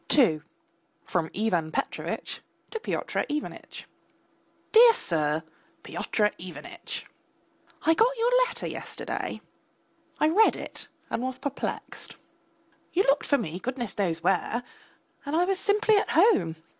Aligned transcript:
II 0.17 0.41
(FROM 1.03 1.29
IVAN 1.35 1.71
PETROVITCH 1.71 2.41
TO 2.71 2.79
PYOTR 2.79 3.23
IVANITCH) 3.29 3.85
DEAR 4.71 4.93
SIR, 4.95 5.43
PYOTR 5.83 6.31
IVANITCH! 6.39 7.05
I 7.83 7.93
got 7.93 8.17
your 8.17 8.31
letter 8.47 8.65
yesterday, 8.65 9.41
I 10.19 10.27
read 10.29 10.55
it 10.55 10.87
and 11.11 11.21
was 11.21 11.37
perplexed. 11.37 12.15
You 12.93 13.03
looked 13.03 13.27
for 13.27 13.37
me, 13.37 13.59
goodness 13.59 13.95
knows 13.95 14.23
where, 14.23 14.63
and 15.23 15.35
I 15.35 15.45
was 15.45 15.59
simply 15.59 15.97
at 15.97 16.09
home. 16.09 16.55